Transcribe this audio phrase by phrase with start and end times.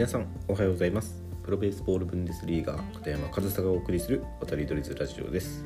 [0.00, 1.22] 皆さんおはようございます。
[1.42, 5.62] プロベースボールブンデスリーガー片山和沙がお送りする渡りドリズラジオです。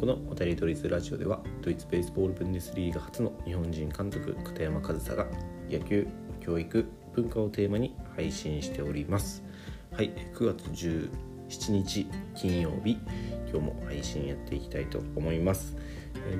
[0.00, 5.26] この渡りドリズラジオではドイツベースボールブンデスリーガ初の日本人監督片山和沙が
[5.70, 6.08] 野球
[6.40, 9.42] 教育文化をテーマに配信しております。
[9.92, 12.96] はい9月17日金曜日
[13.52, 15.76] 今日も配信やっていきたいと思います。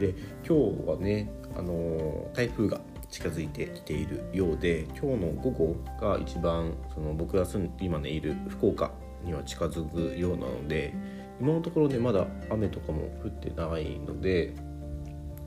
[0.01, 0.15] で
[0.49, 2.81] 今日はねあの台風が
[3.15, 8.91] 近づいてきているようで今日の午後が一番その僕が住ん今ねいる福岡
[9.25, 10.93] には近づくようなので
[11.41, 14.57] 今のところねまだ雨とかも降ってないので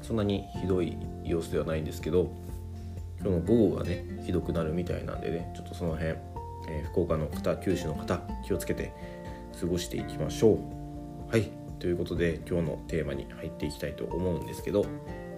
[0.02, 2.34] そんなにひどい様子ではないんですけど
[3.20, 8.94] 今日の午後がねひどくなるみたいなんでねちょっとその辺、えー、福岡の方九州の方気をつけて
[9.60, 11.32] 過ごしていきましょう。
[11.32, 11.52] はい。
[11.80, 14.86] ということで今日のテーマに入っていきたいと思うんですけど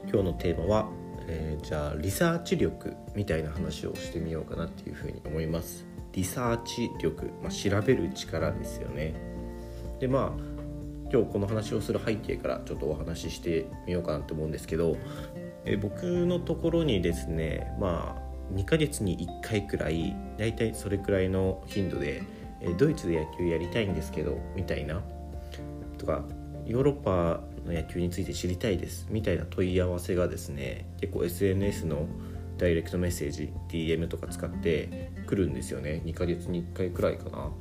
[0.04, 0.90] 今日のテーマは
[1.32, 5.86] えー、じゃあリサーチ力みたいな話をしてみようかなっていうふうに思います。
[6.14, 9.14] リサーチ力、まあ、調べる力ですよね。
[10.00, 10.44] でまあ
[11.12, 14.98] 今日この話をする背景からちょっとお話ししてみようかなと思うんですけど、
[15.66, 22.24] えー、僕のところにですねまあ2ヶ月に1回くらいだいたいそれくらいの頻度で、
[22.62, 25.02] えー、ドイツで野球やりたいんですけどみたいな。
[26.00, 26.24] とか
[26.66, 29.08] ヨーロッパの野球について知りたいです。
[29.10, 32.08] みたいな問い合わせがですね結構 SNS の
[32.58, 36.02] ダイレクトメッセージ DM とか使ってくるんですよね。
[36.06, 37.52] 2ヶ月に1回くらいかな。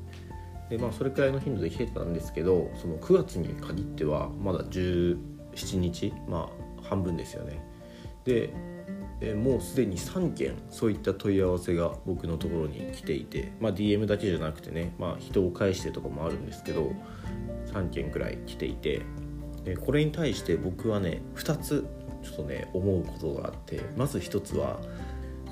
[0.70, 5.16] でまあそれくらいの頻度で来てたんですけどその9月に限ってはまだ17
[5.78, 7.60] 日まあ半分ですよね。
[8.24, 8.50] で
[9.20, 16.92] えもうすでに3件そういった問い合わせが僕のところに来ていて、まあ、DM だけじゃなくてね、まあ、人を介してとかもあるんですけど
[17.72, 19.02] 3件くらい来ていて
[19.68, 21.86] でこれに対して僕はね2つ
[22.22, 24.80] ちょっとね思うことがあってまず1つは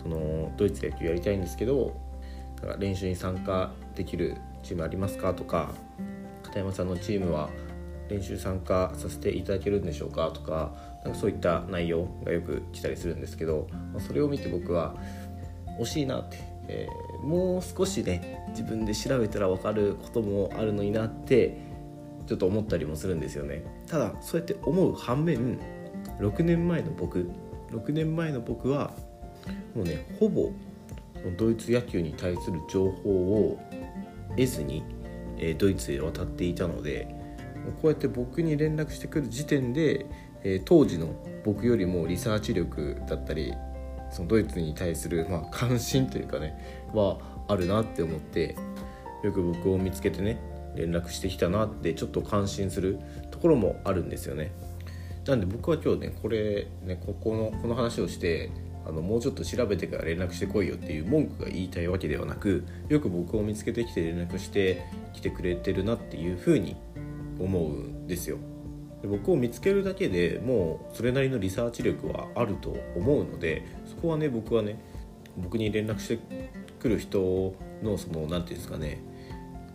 [0.03, 2.01] そのドイツで野球やりたいんですけど
[2.57, 5.35] だから練習に参加できるチームありますか？
[5.35, 5.71] とか
[6.43, 7.51] 片山さんのチームは
[8.09, 10.31] 練習参加させていただけるんでしょうか？
[10.31, 10.73] とか
[11.05, 14.97] なんかそういった内容がよく来たりするんですけど、まあ、それを見て僕は
[15.79, 16.39] 惜しいなって、
[16.69, 21.66] えー、もう少しね自分で調べたら分かることもあるのになって
[22.27, 23.63] ちょっと思ったりもするんですよね。
[23.87, 25.59] ただそうやって思う反面
[26.21, 27.31] 6年前の僕
[27.71, 28.93] 6年前の僕は
[29.75, 30.53] もうねほぼ
[31.37, 33.59] ドイツ野球に対する情報を
[34.31, 34.85] 得ずに、
[35.39, 37.09] えドイツへ渡っていたので
[37.81, 40.07] こうやって僕に連絡してくる時点で、
[40.45, 41.15] え当時の
[41.45, 43.53] 僕よりもリサーチ力だったり
[44.11, 48.57] そのドイツに対する、まあ、関心というかねはあるなって思って
[49.23, 50.39] よく僕を見つけてね
[50.77, 52.99] 連絡してきたなってちょっと感心する
[53.31, 54.53] ところもあるんですよね。
[55.27, 58.51] なんで僕は今日ねこれねここのこの話をして
[58.87, 66.77] あのもうちょっと調べてから連絡してこいよっていう文句が言いたいわけではなくよく僕を見つけてきて連絡してきてくれてるなっていうふうに
[67.41, 68.39] 思うんですよ。
[69.03, 74.81] で僕を見つけるだけでもうそれなりのリサーチ力はあると思うのでそこはね僕はね
[75.37, 76.19] 僕に連絡して
[76.79, 79.03] くる人のその何て言うんですかね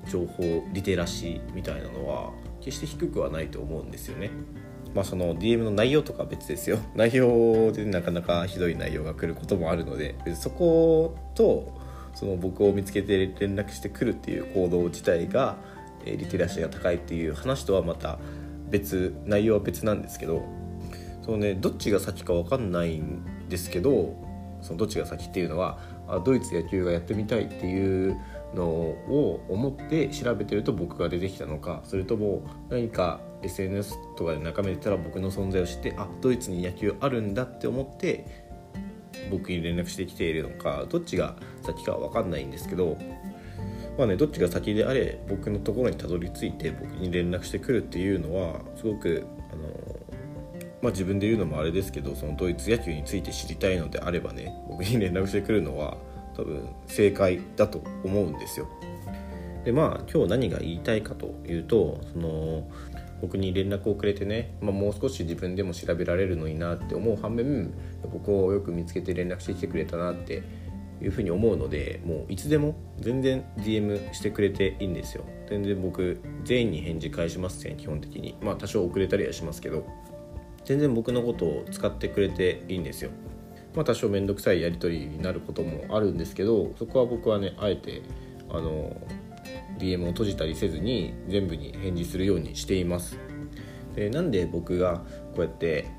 [0.09, 4.31] 情報リテラシーみたいなのは決して低くはないと思うんですよね。
[4.93, 6.79] まあその DM の内容とかは別ですよ。
[6.95, 11.71] 内容でなかなかひどい内容が来ることもあるのでそこと
[12.13, 15.57] その僕を見つけて連絡してくるっていう行動自体が
[16.05, 18.19] リテラシーが高いっていう話とはまた
[18.69, 20.43] 別内容は別なんですけど
[21.21, 24.15] そのねどっちが先か分かんないんですけど
[24.61, 25.79] そのどっちが先っていうのは
[26.11, 28.17] あドイツ野球がやってみたいっていう
[28.53, 38.25] のを思って調べてると僕が出てきたのかそれとも何か SNS とかで眺めてたら僕の存在を知ってあドイツに野球あるんだって思って
[39.29, 42.97] 僕に連絡してきているのかどっちが先かは分かんないんですけど
[43.97, 49.69] まあねどっちが先であれ僕のところにたどり着いて僕に連絡してくるっていうのはすごくあの
[50.81, 55.97] まあ自分で言うのもあれですけどそのドイツ野球について知りたいのであればね僕に連絡してくるのは
[56.35, 58.67] 多分正解だと思うんですよ。
[59.65, 62.67] でまあ今日何が言いたいかというとその
[63.21, 67.71] 僕に連絡をくれてね、まあ、もう少し自分でも調べられるのになって思う反面
[68.11, 70.41] 僕をよく見つけて連絡してきてくれたなって
[71.01, 75.23] いうふうに思うのでもういつでも全然 DM してくれていいんですよ。
[75.47, 78.35] 全然僕全員に返事返しますね基本的に。
[78.41, 79.85] まあ多少遅れたりはしますけど。
[80.63, 83.11] 全然僕のことを使ってくれていいんですよ。
[83.75, 88.01] まあ、多少面倒くさいやり取りになることもあるんですけどそこは僕はねあえて
[88.49, 88.95] あの
[89.77, 93.17] DM を閉じたりせずに全部に返事するようにしています。
[93.95, 95.01] でなんで僕が
[95.35, 95.89] こうやって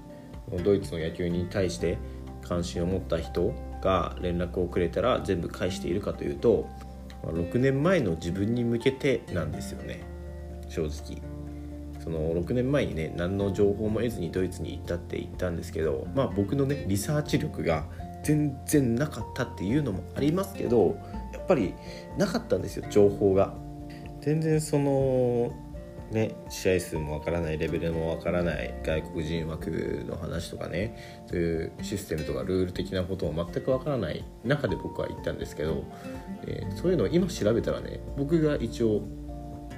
[0.65, 1.99] ドイツの野球に対して
[2.43, 6.69] 関心を持った人が連絡をくれたら全部返しているかというと
[7.25, 10.03] 6年前の自分に向けてなんですよね。
[10.69, 11.21] 正直。
[12.03, 17.85] その6年前にね何の情報も得ずにドイツに行ったって言ったんですけどまあ僕のねリサーチ力が
[18.25, 20.99] 全然なかったっていうのもありますけど
[21.33, 21.75] やっぱり
[22.19, 23.55] なかったんですよ情報が。
[24.21, 25.53] 全然その
[26.13, 35.85] ね、試合数もわからないレベルもわからない外国人枠の話とかねそういうシステムとかルール的なことも全くわからない中で僕は行ったんですけど、
[36.47, 39.01] えー、そういうのを今調べたらね僕が一応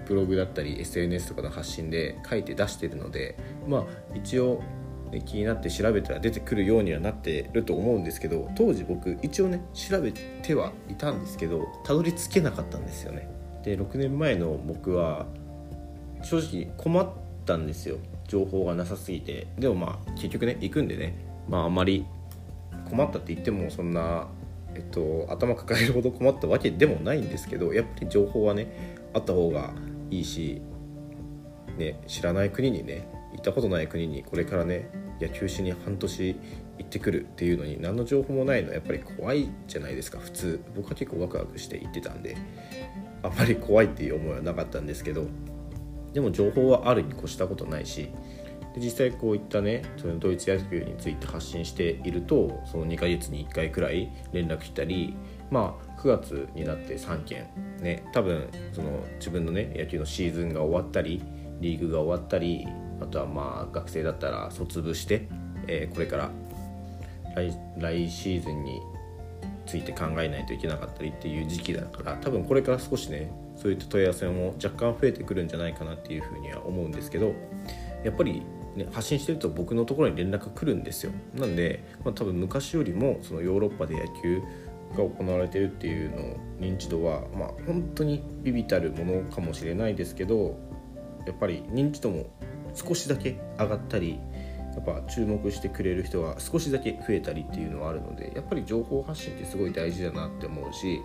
[0.06, 3.36] ブログだったり SNS とかの発信で書いて出してるので
[3.66, 3.84] まあ
[4.14, 4.62] 一応、
[5.10, 13.28] ね、気になって調べたら出てくるようにはなってると思うんですけど当時僕一応ね調べてはいたんですけどたどり着けなかったんですよね。
[13.62, 15.26] で6年前の僕は
[16.22, 17.08] 正直困っ
[17.46, 17.96] たんですよ
[18.28, 21.16] 情報がなさすぎてでもまあ結局ね行くんでね
[21.48, 22.04] まああんまり
[22.88, 24.26] 困ったって言ってもそんな、
[24.74, 29.72] えっと、頭抱えるほど困ったわけでもないんですけどやっぱり情報はねあった方が
[30.10, 30.62] いいし、
[31.78, 34.90] ね、知らない国にね行ったことない国にこれからね
[35.20, 36.36] 野球しに半年
[36.78, 38.68] 行ってくるっていうのに何の情報もないの。
[38.68, 40.64] はやっぱり怖いじゃないですか普通。
[40.74, 42.36] 僕は結構ワクワクして行ってたんで
[43.24, 45.26] あんまり怖いっていう思いはなかったんですけど
[46.12, 48.10] でも情報はあるに越したことないし
[48.74, 55.16] で実際こういったねそのドイツ野球について発信しているとその2ヶ月に1回くらい連絡したり
[55.54, 57.46] まあ9月になって3件。
[57.80, 61.22] ね多分その自分のね野球のシーズンが終わったり
[61.60, 62.66] リーグが終わったり
[63.00, 65.28] あとはまあ学生だったら卒部して、
[65.68, 66.30] えー、これから
[67.78, 68.80] 来シーズンに
[69.66, 77.32] ついて考えないといけなかったりっていう時期だから多分これから少しねそういった問い合わせも若干増えてくるんじゃないかなっていうふうには思うんですけど
[78.04, 78.42] やっぱり、
[78.76, 81.12] ね、発信してると僕のところに連絡来るんですよ。
[81.34, 84.42] なんで、まあ、多分昔よりもそのヨーロッパで野球
[84.94, 90.56] が行われてるっていうの認知度は、まあ、本当にビビたるものかもしれないですけど
[91.26, 92.26] やっぱり認知度も
[92.74, 94.18] 少しだけ上がったり
[94.74, 101.00] やっぱ注目してくれる人が少しだけ増えたりっていうのはあるのでやっぱり情報発信ってすごい大事だなって思うし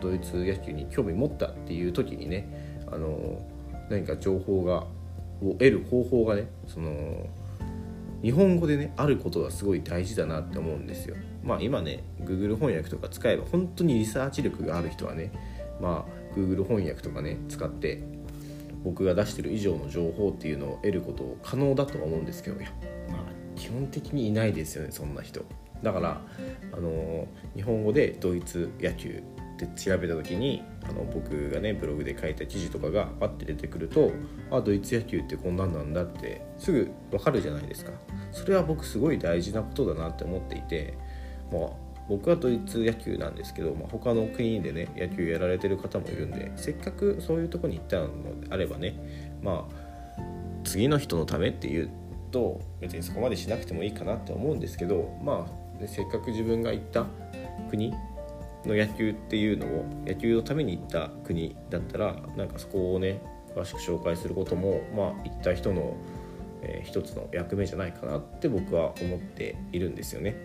[0.00, 3.40] ドイツ野球に興味持ったっていう時にねあの
[3.88, 4.86] 何か情報が
[5.42, 7.26] を得る方法がねその
[8.24, 11.14] 日本語でねあることがすごい大事だなって思うんですよ。
[11.42, 15.30] まあ今ね Google 翻訳とか使えば本当にリサーチ力がある人はね
[15.78, 18.02] まあ Google 翻訳とかね使って
[18.82, 22.70] 僕が出してる以上の情報っていうのを得ること可能だとは思うんですけどいや
[23.56, 25.44] 基本的にいないですよねそんな人
[25.82, 26.20] だから
[26.72, 29.22] あの日本語でドイツ野球
[29.54, 34.12] って調べた時にあの僕がねブログで書いた記事とかがパッて出てくると
[34.50, 37.92] あドイツ野球ってこんなんなんだってすぐ分かるじゃないですか。
[38.32, 40.98] それは僕すごい大事なことだなって思っていて
[41.52, 50.20] まあ僕はドイツ野球なんですけど、まあ、他の国でね野球やられてる方もいるんでせっかくそういうとこに行ったのであればねまあ
[50.64, 51.90] 次の人のためっていう
[52.30, 57.06] と別にそこまでしなくてもいいかなって思うんですけどまあせっかく自分が行った
[57.70, 57.94] 国
[58.68, 63.22] の野球っていうのを野球のために行った国だったらなんかそこをね
[63.54, 65.96] 詳しく紹介することもまあ行った人の、
[66.62, 70.36] えー、一つの役目じゃないかなって僕は思っているんですよね。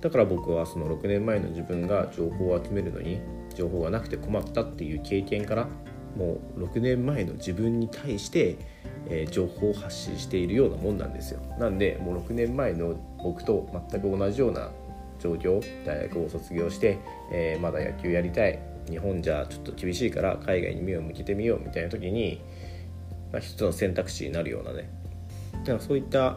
[0.00, 3.20] だから僕はその6年前の自分が情報を集めるのに
[3.54, 5.68] 情報がなくて困ったっていう経験から
[6.14, 8.58] もう6年前の自分に対して
[9.08, 11.40] えー、情報を発信しているようなもんなんですよ。
[11.58, 14.70] なんでもう6年前の僕と全く同じような
[15.24, 16.98] 状況大学を卒業して、
[17.32, 18.58] えー、まだ野球やりたい。
[18.90, 22.42] 日本じゃちょっと厳しいから海外に目を向けてみようみたいな時に、
[23.32, 24.90] まあ、一つの選択肢になるようなね。
[25.64, 26.36] だかそういった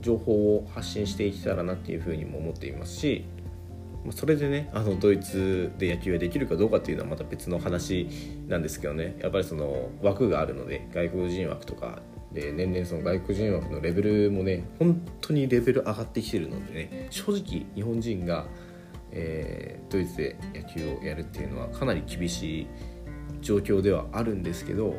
[0.00, 3.24] 情報を発信していけたらなっていうふうにも思っていますし
[4.10, 8.08] それでねあのドイツで野球ができるかどうかっていうのはまた別の話
[8.48, 9.16] なんですけどね。
[9.20, 12.00] やっぱりその枠があるので外国人枠とか
[12.34, 18.46] で年々その外国人枠のレベルもね本当にレベル上がってきてるのでね正直日本人が、
[19.12, 22.66] えー、ドイツで野球をやるっていうのはかなり厳しい
[23.40, 24.94] 状況ではあるんですけど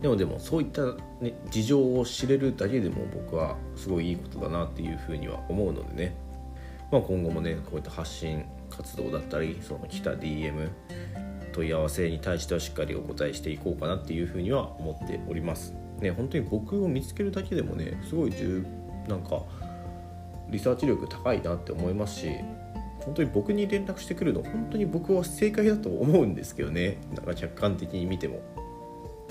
[0.00, 0.82] でもでもそういった、
[1.20, 6.16] ね、事情を知れるだけでも僕はすごいいいことだなっていうふうには思うのでね
[6.94, 10.70] まあ、今後もねこういった発信活動だったりその来た DM
[11.52, 15.74] 問い合わせに対してはしっかりお答えしていこうかなっていうふうには思っております。
[16.04, 18.64] ね本当に僕を見つけるだけでもねすごい重
[19.08, 19.42] なんか
[20.48, 22.30] リサーチ力高いなって思いますし
[23.00, 28.40] 本当に僕に連絡してくるの本当に僕は正解だと思うんですけどねなんか客観的に見ても。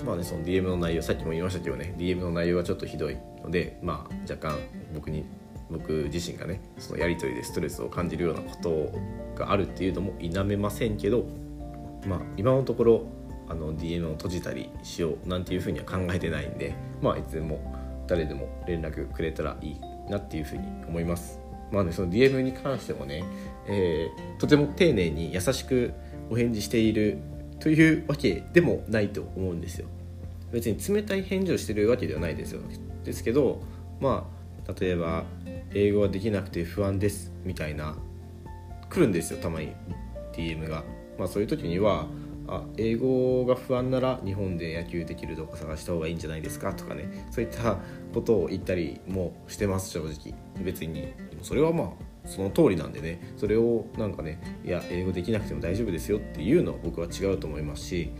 [0.04, 4.58] まあねその DM の内容さっきも言いましたけどね DM の内容はちょっとひどいのでまあ若干
[4.92, 5.24] 僕に
[5.70, 8.92] 僕自身がねそのやり取りでストレスを感じるようなこと
[9.34, 11.24] があるっていうのも否めませんけど
[12.06, 13.06] まあ今のところ
[13.48, 17.74] あの DM を閉じたりしようなんていうふうには考えてないんでまあいつでも
[18.06, 21.40] 誰でも連絡くれたらいいなっていうふうに思います。
[21.72, 23.24] まあねその DM に関してもね、
[23.66, 25.92] えー、とても丁寧に優しく
[26.30, 27.18] お返事している
[27.60, 29.88] というわけでもないと思うんですよ。
[30.52, 32.60] 別に冷たい返事をしてるわけではないですよ。
[33.04, 33.62] ですけど
[34.00, 34.28] ま
[34.68, 35.24] あ例えば
[35.72, 37.96] 英語ができなくて不安ですみたいな
[38.88, 39.72] 来るんですよたまに。
[40.32, 40.84] DM が。
[41.18, 42.06] まあそういう時には
[42.46, 47.26] あ英語が不安なら日本で野球できるとこ探した方がいいんじゃないですかとかね。
[47.30, 47.78] そういった
[48.12, 50.34] ことを言ったりもしてます正直。
[50.62, 51.12] 別に。
[51.42, 51.88] それはまあ
[52.26, 53.34] その通りなんでね。
[53.36, 58.10] それをなんかねいや英語できなくても大丈夫ですよっていうのは僕は違うと思いますし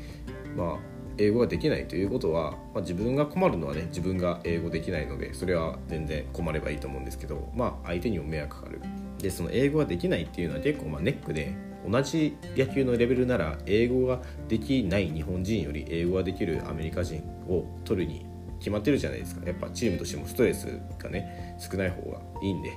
[0.57, 8.81] まあ英語ができないということは、まあ、自分が困るのはね自分が英語できないのでそれは全然困ればいいと思うんですけどまあ相手にも迷惑かかる。
[9.19, 11.55] でその英語ができないっていうのは結構まあネックで
[11.89, 18.27] 同じ野球のレベルなら英語ができない日本人より英語ができるアメリカ人を取るに
[18.59, 19.47] 決まってるじゃないですか。
[19.47, 22.73] やっぱチームとしてもストレスがね少ない方がいいんで、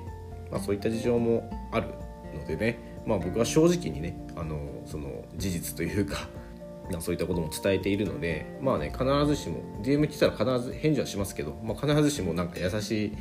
[0.52, 1.88] まあ、そういった事情もある
[2.36, 6.28] のでね、まあ、僕は正直にねあのその事実というか
[7.00, 13.14] そういったことも伝えているのでまあね必ずしも DM 来たら必ず返事はしますけど、まあ、必ずしもなんか優しい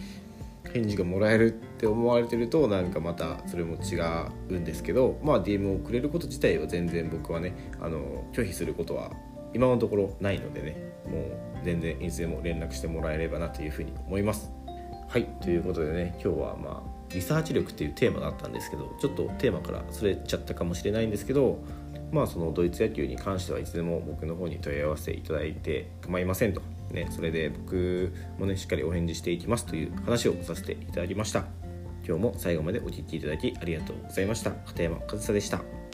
[0.76, 3.96] 返事がもらえるって思われてるとなんかまたそれも違
[4.50, 9.10] うんですけどまあ DM をくれること自体は全然僕はねあの拒否することは
[9.54, 14.52] 今のところないのでねもう全然いつでも連絡してもらえればなというふうに思います。
[15.08, 21.58] はいということでね今日はまあリサーチ力っていうテーマだったんですけどちょっとテーマからそれちゃったかもしれないんですけど
[22.12, 31.46] まあそのドイツ野球に関してはいつでも僕の方に問い合わせていただいて構いませんと、ね、それで僕もねしっかりお返事していきますという話をさせていただきました。
[32.06, 34.52] 今日も最後までお聴きいただきありがとうございました。
[34.52, 35.85] 片山和沙でした。